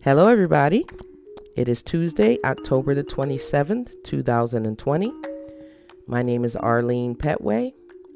Hello, 0.00 0.28
everybody. 0.28 0.86
It 1.56 1.68
is 1.68 1.82
Tuesday, 1.82 2.38
October 2.44 2.94
the 2.94 3.02
27th, 3.02 3.90
2020. 4.04 5.12
My 6.06 6.22
name 6.22 6.44
is 6.44 6.54
Arlene 6.54 7.16
Petway, 7.16 7.72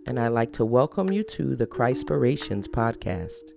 and 0.07 0.21
I'd 0.21 0.29
like 0.29 0.53
to 0.53 0.65
welcome 0.65 1.11
you 1.11 1.25
to 1.25 1.57
the 1.57 1.67
Christpirations 1.67 2.69
podcast. 2.69 3.51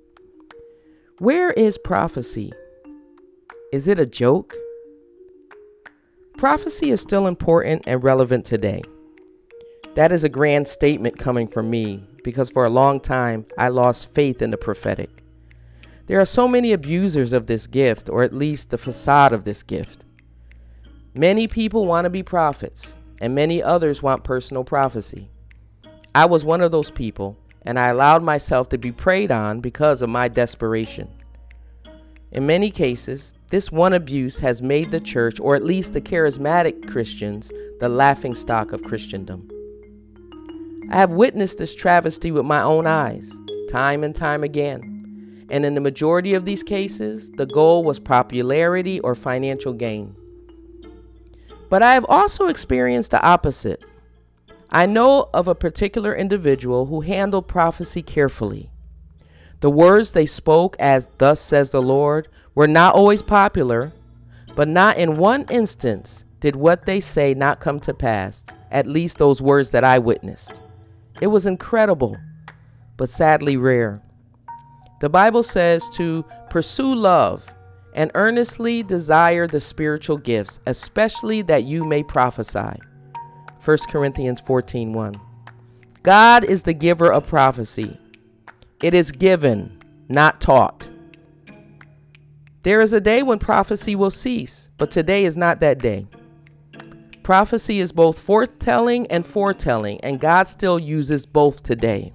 Where 1.20 1.52
is 1.52 1.78
prophecy? 1.78 2.52
Is 3.72 3.88
it 3.88 4.00
a 4.00 4.08
joke? 4.08 4.56
Prophecy 6.36 6.90
is 6.90 7.02
still 7.02 7.28
important 7.28 7.84
and 7.86 8.04
relevant 8.04 8.44
today. 8.44 8.82
That 9.94 10.12
is 10.12 10.24
a 10.24 10.30
grand 10.30 10.68
statement 10.68 11.20
coming 11.20 11.48
from 11.48 11.70
me 11.70 12.04
because 12.24 12.50
for 12.50 12.66
a 12.66 12.72
long 12.72 13.00
time 13.02 13.46
I 13.60 13.68
lost 13.68 14.16
faith 14.16 14.42
in 14.42 14.50
the 14.50 14.58
prophetic. 14.58 15.25
There 16.08 16.20
are 16.20 16.26
so 16.26 16.48
many 16.48 16.72
abusers 16.72 17.34
of 17.34 17.48
this 17.48 17.66
gift, 17.66 18.10
or 18.10 18.22
at 18.22 18.34
least 18.34 18.70
the 18.70 18.78
facade 18.78 19.34
of 19.34 19.44
this 19.44 19.64
gift. 19.64 20.04
Many 21.16 21.48
people 21.48 21.88
want 21.88 22.06
to 22.06 22.10
be 22.10 22.22
prophets, 22.22 22.98
and 23.20 23.34
many 23.34 23.64
others 23.64 24.04
want 24.04 24.24
personal 24.24 24.64
prophecy. 24.64 25.30
I 26.14 26.26
was 26.26 26.46
one 26.46 26.62
of 26.62 26.72
those 26.72 26.92
people, 26.92 27.38
and 27.64 27.80
I 27.80 27.88
allowed 27.88 28.22
myself 28.22 28.70
to 28.70 28.78
be 28.78 28.92
preyed 28.92 29.32
on 29.32 29.62
because 29.62 30.02
of 30.02 30.10
my 30.10 30.28
desperation. 30.28 31.10
In 32.32 32.46
many 32.46 32.70
cases, 32.70 33.34
this 33.50 33.72
one 33.72 33.94
abuse 33.94 34.40
has 34.40 34.62
made 34.62 34.92
the 34.92 35.00
church, 35.00 35.40
or 35.40 35.56
at 35.56 35.66
least 35.66 35.94
the 35.94 36.02
charismatic 36.02 36.88
Christians, 36.88 37.52
the 37.80 37.90
laughing 37.90 38.36
stock 38.36 38.74
of 38.74 38.84
Christendom. 38.84 39.50
I 40.92 40.98
have 40.98 41.12
witnessed 41.12 41.58
this 41.58 41.74
travesty 41.74 42.32
with 42.32 42.46
my 42.46 42.62
own 42.62 42.86
eyes, 42.86 43.32
time 43.70 44.04
and 44.04 44.16
time 44.16 44.44
again. 44.44 44.95
And 45.50 45.66
in 45.66 45.76
the 45.76 45.82
majority 45.82 46.34
of 46.34 46.46
these 46.46 46.64
cases, 46.64 47.32
the 47.32 47.46
goal 47.46 47.84
was 47.84 48.00
popularity 48.00 49.00
or 49.00 49.16
financial 49.16 49.74
gain. 49.74 50.16
But 51.70 51.84
I 51.84 51.94
have 51.94 52.06
also 52.10 52.48
experienced 52.48 53.12
the 53.12 53.22
opposite. 53.22 53.84
I 54.70 54.86
know 54.86 55.30
of 55.34 55.48
a 55.48 55.56
particular 55.56 56.16
individual 56.16 56.88
who 56.88 57.02
handled 57.02 57.48
prophecy 57.48 58.02
carefully. 58.02 58.72
The 59.62 59.70
words 59.70 60.12
they 60.12 60.26
spoke, 60.26 60.76
as 60.80 61.08
thus 61.18 61.40
says 61.40 61.72
the 61.72 61.82
Lord, 61.82 62.28
were 62.54 62.68
not 62.68 62.96
always 62.96 63.22
popular, 63.22 63.94
but 64.56 64.68
not 64.68 64.98
in 64.98 65.18
one 65.18 65.46
instance 65.50 66.24
did 66.40 66.56
what 66.56 66.86
they 66.86 67.00
say 67.00 67.34
not 67.34 67.60
come 67.60 67.80
to 67.82 67.94
pass, 67.94 68.44
at 68.72 68.88
least 68.88 69.18
those 69.18 69.42
words 69.42 69.72
that 69.72 69.84
I 69.84 70.00
witnessed. 70.00 70.62
It 71.22 71.28
was 71.28 71.46
incredible, 71.46 72.18
but 72.98 73.10
sadly 73.10 73.58
rare. 73.58 74.02
The 75.00 75.10
Bible 75.10 75.44
says 75.44 75.90
to 75.92 76.24
pursue 76.50 76.96
love 76.96 77.44
and 77.94 78.12
earnestly 78.16 78.84
desire 78.84 79.48
the 79.48 79.60
spiritual 79.60 80.18
gifts, 80.18 80.60
especially 80.66 81.42
that 81.44 81.64
you 81.64 81.86
may 81.86 82.04
prophesy. 82.04 82.80
1 83.64 83.78
Corinthians 83.90 84.42
14:1. 84.42 85.16
God 86.04 86.44
is 86.44 86.64
the 86.64 86.74
giver 86.74 87.12
of 87.12 87.26
prophecy. 87.26 88.00
It 88.82 88.94
is 88.94 89.12
given, 89.12 89.82
not 90.08 90.40
taught. 90.40 90.90
There 92.64 92.82
is 92.82 92.94
a 92.94 93.02
day 93.02 93.24
when 93.24 93.40
prophecy 93.40 93.96
will 93.96 94.12
cease, 94.12 94.70
but 94.78 94.92
today 94.92 95.26
is 95.26 95.36
not 95.36 95.60
that 95.60 95.80
day. 95.80 96.08
Prophecy 97.24 97.80
is 97.80 97.92
both 97.92 98.24
forthtelling 98.24 99.08
and 99.10 99.26
foretelling, 99.26 100.00
and 100.02 100.20
God 100.20 100.44
still 100.48 100.78
uses 100.78 101.26
both 101.26 101.64
today. 101.64 102.14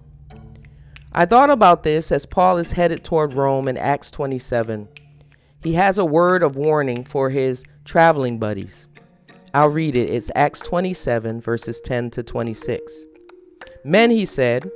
I 1.12 1.27
thought 1.27 1.50
about 1.50 1.83
this 1.83 2.12
as 2.12 2.25
Paul 2.25 2.58
is 2.58 2.72
headed 2.72 3.03
toward 3.03 3.33
Rome 3.33 3.66
in 3.66 3.77
Acts 3.77 4.12
27. 4.12 4.86
He 5.61 5.75
has 5.75 5.98
a 5.98 6.05
word 6.05 6.44
of 6.44 6.55
warning 6.55 7.05
for 7.05 7.30
his 7.30 7.64
traveling 7.84 8.39
buddies. 8.39 8.87
I'll 9.53 9.70
read 9.70 9.97
it. 9.97 10.09
It's 10.09 10.31
Acts 10.37 10.60
27, 10.60 11.41
verses 11.41 11.81
10 11.81 12.10
to 12.12 12.22
26. 12.22 12.93
Men, 13.82 14.12
he 14.12 14.25
said, 14.25 14.70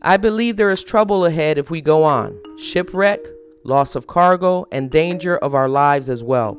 I 0.00 0.16
believe 0.16 0.56
there 0.56 0.70
is 0.70 0.84
trouble 0.84 1.24
ahead 1.24 1.58
if 1.58 1.72
we 1.72 1.80
go 1.80 2.04
on 2.04 2.40
shipwreck, 2.56 3.18
loss 3.64 3.96
of 3.96 4.06
cargo, 4.06 4.66
and 4.70 4.92
danger 4.92 5.36
of 5.36 5.56
our 5.56 5.68
lives 5.68 6.08
as 6.08 6.22
well. 6.22 6.56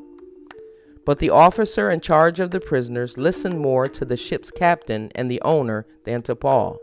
But 1.06 1.20
the 1.20 1.30
officer 1.30 1.90
in 1.90 2.02
charge 2.02 2.42
of 2.42 2.52
the 2.52 2.60
prisoners 2.60 3.18
listened 3.18 3.60
more 3.60 3.88
to 3.88 4.04
the 4.04 4.18
ship's 4.18 4.52
captain 4.52 5.10
and 5.16 5.32
the 5.32 5.42
owner 5.44 5.86
than 6.04 6.22
to 6.24 6.36
Paul. 6.36 6.80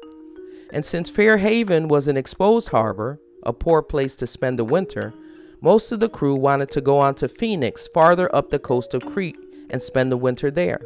And 0.73 0.85
since 0.85 1.11
Fair 1.11 1.39
Haven 1.39 1.89
was 1.89 2.09
an 2.09 2.17
exposed 2.17 2.69
harbor, 2.69 3.21
a 3.43 3.53
poor 3.53 3.83
place 3.83 4.17
to 4.17 4.27
spend 4.27 4.59
the 4.59 4.65
winter, 4.65 5.15
most 5.61 5.93
of 5.93 6.01
the 6.01 6.09
crew 6.09 6.35
wanted 6.35 6.71
to 6.71 6.81
go 6.81 6.99
on 6.99 7.15
to 7.17 7.29
Phoenix, 7.29 7.89
farther 7.89 8.35
up 8.35 8.51
the 8.51 8.59
coast 8.59 8.95
of 8.95 9.07
Crete, 9.07 9.39
and 9.71 9.83
spend 9.83 10.13
the 10.13 10.17
winter 10.17 10.51
there. 10.51 10.81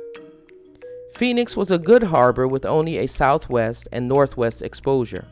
Phoenix 1.15 1.57
was 1.57 1.71
a 1.71 1.79
good 1.79 2.05
harbor 2.05 2.47
with 2.47 2.65
only 2.65 2.99
a 2.99 3.07
southwest 3.07 3.89
and 3.93 4.09
northwest 4.09 4.63
exposure. 4.63 5.27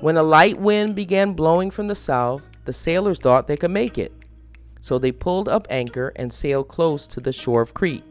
When 0.00 0.16
a 0.16 0.22
light 0.22 0.58
wind 0.58 0.94
began 0.94 1.34
blowing 1.34 1.70
from 1.70 1.88
the 1.88 1.94
south, 1.94 2.42
the 2.64 2.72
sailors 2.72 3.18
thought 3.18 3.46
they 3.46 3.56
could 3.56 3.70
make 3.70 3.98
it. 3.98 4.12
So 4.80 4.98
they 4.98 5.12
pulled 5.12 5.48
up 5.48 5.66
anchor 5.70 6.12
and 6.16 6.32
sailed 6.32 6.68
close 6.68 7.06
to 7.08 7.20
the 7.20 7.32
shore 7.32 7.62
of 7.62 7.74
Crete. 7.74 8.04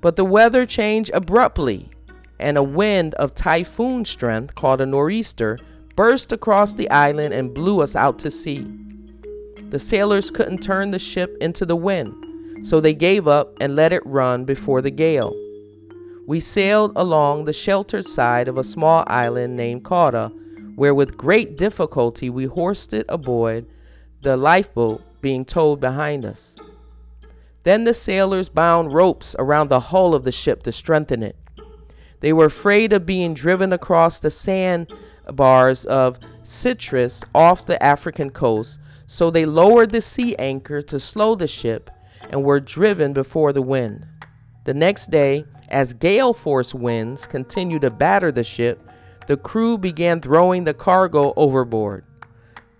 But 0.00 0.16
the 0.16 0.24
weather 0.24 0.64
changed 0.66 1.10
abruptly 1.12 1.90
and 2.42 2.58
a 2.58 2.62
wind 2.62 3.14
of 3.14 3.34
typhoon 3.34 4.04
strength 4.04 4.54
called 4.54 4.80
a 4.80 4.86
nor'easter 4.86 5.58
burst 5.96 6.32
across 6.32 6.74
the 6.74 6.90
island 6.90 7.32
and 7.32 7.54
blew 7.54 7.80
us 7.80 7.94
out 7.96 8.18
to 8.18 8.30
sea. 8.30 8.66
The 9.70 9.78
sailors 9.78 10.30
couldn't 10.30 10.62
turn 10.62 10.90
the 10.90 10.98
ship 10.98 11.36
into 11.40 11.64
the 11.64 11.76
wind, 11.76 12.66
so 12.66 12.80
they 12.80 12.94
gave 12.94 13.26
up 13.26 13.56
and 13.60 13.76
let 13.76 13.92
it 13.92 14.04
run 14.04 14.44
before 14.44 14.82
the 14.82 14.90
gale. 14.90 15.34
We 16.26 16.40
sailed 16.40 16.92
along 16.94 17.44
the 17.44 17.52
sheltered 17.52 18.06
side 18.06 18.48
of 18.48 18.58
a 18.58 18.64
small 18.64 19.04
island 19.06 19.56
named 19.56 19.84
Cauda, 19.84 20.30
where 20.76 20.94
with 20.94 21.16
great 21.16 21.56
difficulty 21.56 22.30
we 22.30 22.44
hoisted 22.44 23.04
aboard 23.08 23.66
the 24.22 24.36
lifeboat 24.36 25.02
being 25.20 25.44
towed 25.44 25.80
behind 25.80 26.24
us. 26.24 26.54
Then 27.64 27.84
the 27.84 27.94
sailors 27.94 28.48
bound 28.48 28.92
ropes 28.92 29.36
around 29.38 29.68
the 29.68 29.80
hull 29.80 30.14
of 30.14 30.24
the 30.24 30.32
ship 30.32 30.62
to 30.64 30.72
strengthen 30.72 31.22
it. 31.22 31.36
They 32.22 32.32
were 32.32 32.46
afraid 32.46 32.92
of 32.92 33.04
being 33.04 33.34
driven 33.34 33.72
across 33.72 34.20
the 34.20 34.30
sandbars 34.30 35.84
of 35.84 36.20
Syrtis 36.44 37.22
off 37.34 37.66
the 37.66 37.82
African 37.82 38.30
coast, 38.30 38.78
so 39.08 39.28
they 39.28 39.44
lowered 39.44 39.90
the 39.90 40.00
sea 40.00 40.36
anchor 40.36 40.80
to 40.82 41.00
slow 41.00 41.34
the 41.34 41.48
ship 41.48 41.90
and 42.30 42.44
were 42.44 42.60
driven 42.60 43.12
before 43.12 43.52
the 43.52 43.60
wind. 43.60 44.06
The 44.64 44.72
next 44.72 45.10
day, 45.10 45.44
as 45.68 45.94
gale 45.94 46.32
force 46.32 46.72
winds 46.72 47.26
continued 47.26 47.82
to 47.82 47.90
batter 47.90 48.30
the 48.30 48.44
ship, 48.44 48.88
the 49.26 49.36
crew 49.36 49.76
began 49.76 50.20
throwing 50.20 50.62
the 50.62 50.74
cargo 50.74 51.34
overboard. 51.36 52.04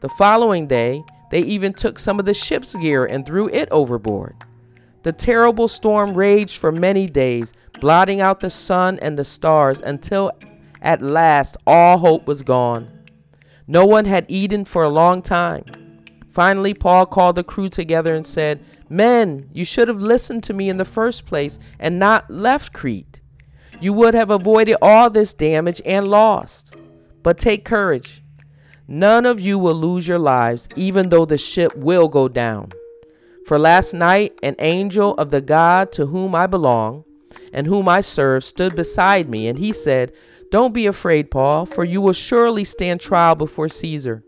The 0.00 0.08
following 0.10 0.68
day, 0.68 1.02
they 1.32 1.40
even 1.40 1.72
took 1.72 1.98
some 1.98 2.20
of 2.20 2.26
the 2.26 2.34
ship's 2.34 2.76
gear 2.76 3.04
and 3.04 3.26
threw 3.26 3.48
it 3.48 3.68
overboard. 3.72 4.36
The 5.02 5.12
terrible 5.12 5.68
storm 5.68 6.14
raged 6.14 6.58
for 6.58 6.70
many 6.70 7.06
days, 7.06 7.52
blotting 7.80 8.20
out 8.20 8.40
the 8.40 8.50
sun 8.50 8.98
and 9.00 9.18
the 9.18 9.24
stars 9.24 9.80
until 9.80 10.30
at 10.80 11.02
last 11.02 11.56
all 11.66 11.98
hope 11.98 12.26
was 12.26 12.42
gone. 12.42 12.88
No 13.66 13.84
one 13.84 14.04
had 14.04 14.26
eaten 14.28 14.64
for 14.64 14.84
a 14.84 14.88
long 14.88 15.22
time. 15.22 15.64
Finally, 16.30 16.74
Paul 16.74 17.06
called 17.06 17.36
the 17.36 17.44
crew 17.44 17.68
together 17.68 18.14
and 18.14 18.26
said, 18.26 18.64
Men, 18.88 19.48
you 19.52 19.64
should 19.64 19.88
have 19.88 20.00
listened 20.00 20.42
to 20.44 20.54
me 20.54 20.68
in 20.68 20.76
the 20.76 20.84
first 20.84 21.26
place 21.26 21.58
and 21.78 21.98
not 21.98 22.30
left 22.30 22.72
Crete. 22.72 23.20
You 23.80 23.92
would 23.94 24.14
have 24.14 24.30
avoided 24.30 24.76
all 24.80 25.10
this 25.10 25.34
damage 25.34 25.82
and 25.84 26.06
loss. 26.06 26.70
But 27.22 27.38
take 27.38 27.64
courage. 27.64 28.22
None 28.86 29.26
of 29.26 29.40
you 29.40 29.58
will 29.58 29.74
lose 29.74 30.06
your 30.06 30.18
lives, 30.18 30.68
even 30.76 31.08
though 31.08 31.24
the 31.24 31.38
ship 31.38 31.74
will 31.76 32.08
go 32.08 32.28
down. 32.28 32.70
For 33.46 33.58
last 33.58 33.92
night, 33.92 34.38
an 34.42 34.56
angel 34.58 35.14
of 35.14 35.30
the 35.30 35.40
God 35.40 35.92
to 35.92 36.06
whom 36.06 36.34
I 36.34 36.46
belong, 36.46 37.04
and 37.52 37.66
whom 37.66 37.88
I 37.88 38.00
serve 38.00 38.44
stood 38.44 38.76
beside 38.76 39.28
me, 39.28 39.48
and 39.48 39.58
he 39.58 39.72
said, 39.72 40.12
Don't 40.50 40.72
be 40.72 40.86
afraid, 40.86 41.30
Paul, 41.30 41.66
for 41.66 41.84
you 41.84 42.00
will 42.00 42.12
surely 42.12 42.64
stand 42.64 43.00
trial 43.00 43.34
before 43.34 43.68
Caesar. 43.68 44.24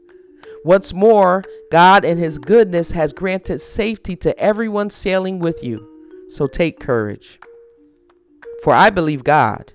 What's 0.63 0.95
more, 0.95 1.45
God 1.71 2.05
in 2.05 2.19
his 2.19 2.39
goodness 2.39 2.93
has 2.93 3.13
granted 3.13 3.61
safety 3.61 4.17
to 4.17 4.39
everyone 4.39 4.91
sailing 4.91 5.39
with 5.39 5.63
you. 5.63 5.87
So 6.29 6.47
take 6.47 6.81
courage. 6.81 7.39
For 8.63 8.73
I 8.73 8.89
believe 8.91 9.25
God. 9.25 9.75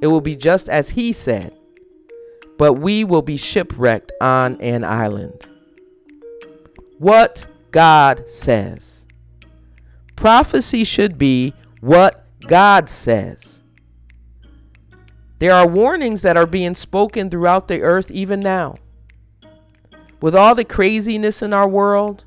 It 0.00 0.06
will 0.06 0.20
be 0.20 0.36
just 0.36 0.68
as 0.68 0.90
he 0.90 1.12
said, 1.12 1.52
but 2.56 2.74
we 2.74 3.04
will 3.04 3.22
be 3.22 3.36
shipwrecked 3.36 4.12
on 4.20 4.58
an 4.60 4.82
island. 4.84 5.46
What 6.98 7.46
God 7.70 8.28
says. 8.28 9.06
Prophecy 10.16 10.84
should 10.84 11.18
be 11.18 11.54
what 11.80 12.26
God 12.46 12.88
says. 12.88 13.62
There 15.38 15.54
are 15.54 15.66
warnings 15.66 16.22
that 16.22 16.36
are 16.36 16.46
being 16.46 16.74
spoken 16.74 17.30
throughout 17.30 17.68
the 17.68 17.80
earth 17.80 18.10
even 18.10 18.40
now. 18.40 18.76
With 20.20 20.34
all 20.34 20.54
the 20.54 20.64
craziness 20.64 21.40
in 21.40 21.52
our 21.52 21.68
world, 21.68 22.24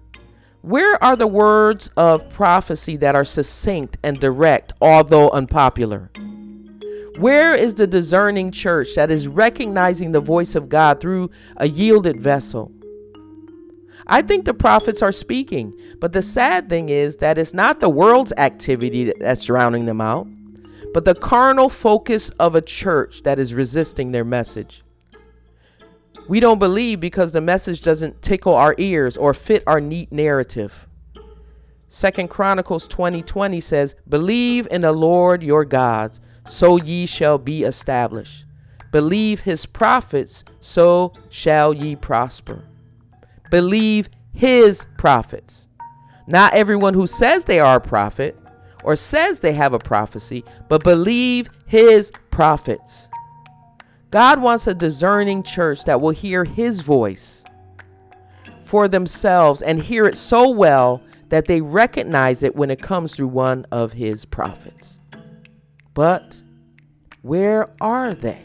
Where 0.64 1.04
are 1.04 1.18
the 1.18 1.28
words 1.28 1.90
of 1.98 2.30
prophecy 2.30 2.96
that 2.96 3.16
are 3.16 3.26
succinct 3.26 3.98
and 4.02 4.18
direct, 4.18 4.72
although 4.80 5.30
unpopular? 5.30 6.10
Where 7.18 7.54
is 7.54 7.76
the 7.76 7.86
discerning 7.86 8.50
church 8.50 8.96
that 8.96 9.12
is 9.12 9.28
recognizing 9.28 10.14
the 10.14 10.22
voice 10.22 10.56
of 10.56 10.70
God 10.70 11.02
through 11.02 11.32
a 11.58 11.68
yielded 11.68 12.22
vessel? 12.22 12.72
I 14.08 14.22
think 14.22 14.46
the 14.46 14.54
prophets 14.54 15.02
are 15.02 15.12
speaking, 15.12 15.74
but 16.00 16.14
the 16.14 16.22
sad 16.22 16.70
thing 16.70 16.90
is 16.90 17.18
that 17.18 17.38
it's 17.38 17.54
not 17.54 17.80
the 17.80 17.90
world's 17.90 18.34
activity 18.38 19.14
that's 19.20 19.46
drowning 19.46 19.86
them 19.86 20.02
out, 20.02 20.28
but 20.94 21.06
the 21.06 21.16
carnal 21.16 21.70
focus 21.70 22.30
of 22.40 22.56
a 22.56 22.62
church 22.62 23.24
that 23.24 23.40
is 23.40 23.54
resisting 23.54 24.12
their 24.12 24.26
message. 24.26 24.84
We 26.28 26.40
don't 26.40 26.60
believe 26.60 27.00
because 27.00 27.32
the 27.32 27.42
message 27.42 27.82
doesn't 27.82 28.22
tickle 28.22 28.54
our 28.54 28.76
ears 28.78 29.18
or 29.18 29.34
fit 29.34 29.64
our 29.68 29.82
neat 29.82 30.12
narrative. 30.12 30.88
Second 31.88 32.30
Chronicles 32.30 32.88
20:20 32.88 33.22
20 33.22 33.60
says, 33.60 33.96
"Believe 34.08 34.68
in 34.72 34.82
the 34.82 34.92
Lord 34.92 35.44
your 35.44 35.66
God, 35.66 36.18
so 36.46 36.78
ye 36.78 37.06
shall 37.06 37.38
be 37.38 37.64
established. 37.64 38.46
Believe 38.92 39.42
his 39.42 39.66
prophets, 39.66 40.44
so 40.60 41.14
shall 41.30 41.74
ye 41.74 41.96
prosper." 41.96 42.64
Believe 43.54 44.10
his 44.34 44.84
prophets. 44.98 45.68
Not 46.26 46.56
everyone 46.56 46.96
who 46.96 47.06
says 47.06 47.46
they 47.46 47.60
are 47.60 47.76
a 47.76 47.80
prophet 47.80 48.36
or 48.84 48.96
says 48.96 49.42
they 49.42 49.54
have 49.54 49.74
a 49.74 49.78
prophecy, 49.78 50.44
but 50.70 50.84
believe 50.84 51.52
his 51.68 52.12
prophets. 52.32 53.10
God 54.10 54.42
wants 54.42 54.66
a 54.66 54.74
discerning 54.74 55.44
church 55.44 55.84
that 55.84 56.02
will 56.02 56.10
hear 56.10 56.44
his 56.44 56.82
voice 56.82 57.44
for 58.64 58.88
themselves 58.88 59.62
and 59.62 59.84
hear 59.84 60.06
it 60.06 60.18
so 60.18 60.50
well 60.50 61.04
that 61.30 61.46
they 61.46 61.62
recognize 61.62 62.42
it 62.42 62.56
when 62.56 62.72
it 62.72 62.82
comes 62.82 63.16
through 63.16 63.28
one 63.28 63.68
of 63.72 63.94
his 63.94 64.26
prophets. 64.26 64.98
But 65.94 66.42
where 67.22 67.70
are 67.80 68.16
they? 68.16 68.42